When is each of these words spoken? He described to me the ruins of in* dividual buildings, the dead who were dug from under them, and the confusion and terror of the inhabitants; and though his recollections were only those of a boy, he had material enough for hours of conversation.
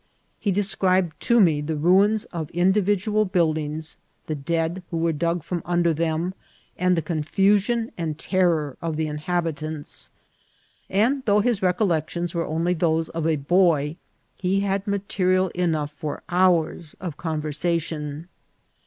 He 0.39 0.49
described 0.49 1.15
to 1.27 1.39
me 1.39 1.61
the 1.61 1.75
ruins 1.75 2.25
of 2.33 2.49
in* 2.55 2.71
dividual 2.73 3.23
buildings, 3.31 3.97
the 4.25 4.33
dead 4.33 4.81
who 4.89 4.97
were 4.97 5.13
dug 5.13 5.43
from 5.43 5.61
under 5.63 5.93
them, 5.93 6.33
and 6.75 6.97
the 6.97 7.03
confusion 7.03 7.91
and 7.99 8.17
terror 8.17 8.77
of 8.81 8.95
the 8.95 9.05
inhabitants; 9.05 10.09
and 10.89 11.21
though 11.25 11.41
his 11.41 11.61
recollections 11.61 12.33
were 12.33 12.47
only 12.47 12.73
those 12.73 13.09
of 13.09 13.27
a 13.27 13.35
boy, 13.35 13.95
he 14.35 14.61
had 14.61 14.87
material 14.87 15.49
enough 15.49 15.91
for 15.91 16.23
hours 16.29 16.95
of 16.99 17.15
conversation. 17.15 18.27